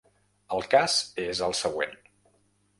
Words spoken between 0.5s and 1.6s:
El cas és el